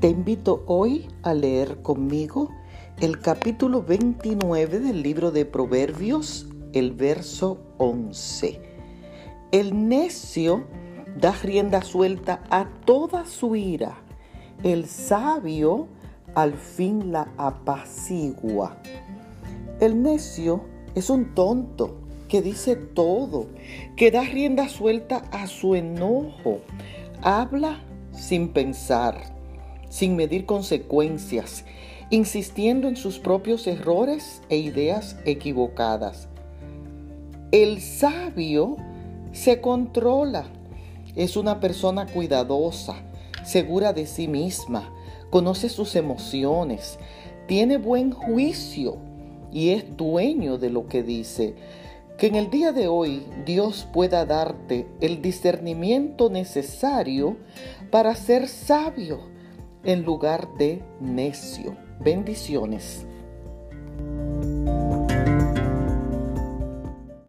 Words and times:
Te 0.00 0.08
invito 0.08 0.64
hoy 0.66 1.08
a 1.22 1.34
leer 1.34 1.82
conmigo 1.82 2.48
el 3.02 3.20
capítulo 3.20 3.82
29 3.82 4.80
del 4.80 5.02
libro 5.02 5.30
de 5.30 5.44
Proverbios, 5.44 6.48
el 6.72 6.92
verso 6.92 7.60
11. 7.76 8.62
El 9.52 9.88
necio 9.90 10.64
da 11.20 11.32
rienda 11.32 11.82
suelta 11.82 12.42
a 12.48 12.70
toda 12.86 13.26
su 13.26 13.56
ira. 13.56 13.98
El 14.62 14.86
sabio 14.86 15.88
al 16.34 16.54
fin 16.54 17.12
la 17.12 17.28
apacigua. 17.36 18.78
El 19.80 20.02
necio 20.02 20.62
es 20.94 21.10
un 21.10 21.34
tonto 21.34 22.00
que 22.26 22.40
dice 22.40 22.74
todo, 22.74 23.48
que 23.96 24.10
da 24.10 24.22
rienda 24.22 24.70
suelta 24.70 25.18
a 25.30 25.46
su 25.46 25.74
enojo, 25.74 26.60
habla 27.20 27.82
sin 28.12 28.54
pensar 28.54 29.38
sin 29.90 30.16
medir 30.16 30.46
consecuencias, 30.46 31.64
insistiendo 32.08 32.88
en 32.88 32.96
sus 32.96 33.18
propios 33.18 33.66
errores 33.66 34.40
e 34.48 34.56
ideas 34.56 35.16
equivocadas. 35.26 36.28
El 37.52 37.82
sabio 37.82 38.76
se 39.32 39.60
controla, 39.60 40.46
es 41.16 41.36
una 41.36 41.60
persona 41.60 42.06
cuidadosa, 42.06 42.94
segura 43.44 43.92
de 43.92 44.06
sí 44.06 44.28
misma, 44.28 44.92
conoce 45.28 45.68
sus 45.68 45.96
emociones, 45.96 46.98
tiene 47.46 47.76
buen 47.76 48.12
juicio 48.12 48.96
y 49.52 49.70
es 49.70 49.96
dueño 49.96 50.56
de 50.56 50.70
lo 50.70 50.86
que 50.86 51.02
dice. 51.02 51.56
Que 52.16 52.28
en 52.28 52.36
el 52.36 52.50
día 52.50 52.70
de 52.72 52.86
hoy 52.86 53.24
Dios 53.46 53.88
pueda 53.92 54.26
darte 54.26 54.86
el 55.00 55.22
discernimiento 55.22 56.30
necesario 56.30 57.36
para 57.90 58.14
ser 58.14 58.46
sabio 58.46 59.39
en 59.84 60.04
lugar 60.04 60.48
de 60.58 60.82
necio. 61.00 61.76
Bendiciones. 62.00 63.06